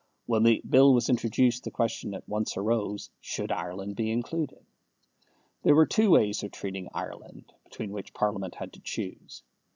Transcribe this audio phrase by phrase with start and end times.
[0.25, 4.65] When the Bill was introduced the question at once arose Should Ireland be included?
[5.61, 9.43] There were two ways of treating Ireland between which Parliament had to choose.